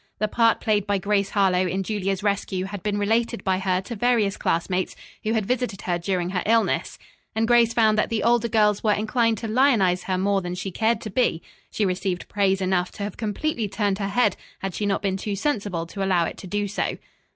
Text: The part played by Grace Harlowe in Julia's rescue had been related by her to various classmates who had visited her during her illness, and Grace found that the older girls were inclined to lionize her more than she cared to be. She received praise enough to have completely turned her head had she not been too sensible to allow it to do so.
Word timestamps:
The 0.17 0.27
part 0.27 0.59
played 0.61 0.87
by 0.87 0.97
Grace 0.97 1.29
Harlowe 1.29 1.67
in 1.67 1.83
Julia's 1.83 2.23
rescue 2.23 2.65
had 2.65 2.81
been 2.81 2.97
related 2.97 3.43
by 3.43 3.59
her 3.59 3.81
to 3.81 3.95
various 3.95 4.35
classmates 4.35 4.95
who 5.23 5.33
had 5.33 5.45
visited 5.45 5.83
her 5.83 5.99
during 5.99 6.31
her 6.31 6.41
illness, 6.47 6.97
and 7.35 7.47
Grace 7.47 7.71
found 7.71 7.99
that 7.99 8.09
the 8.09 8.23
older 8.23 8.47
girls 8.47 8.83
were 8.83 8.93
inclined 8.93 9.37
to 9.37 9.47
lionize 9.47 10.05
her 10.05 10.17
more 10.17 10.41
than 10.41 10.55
she 10.55 10.71
cared 10.71 11.01
to 11.01 11.11
be. 11.11 11.43
She 11.69 11.85
received 11.85 12.27
praise 12.27 12.61
enough 12.61 12.91
to 12.93 13.03
have 13.03 13.15
completely 13.15 13.69
turned 13.69 13.99
her 13.99 14.07
head 14.07 14.35
had 14.57 14.73
she 14.73 14.87
not 14.87 15.03
been 15.03 15.17
too 15.17 15.35
sensible 15.35 15.85
to 15.85 16.03
allow 16.03 16.25
it 16.25 16.37
to 16.37 16.47
do 16.47 16.67
so. 16.67 16.97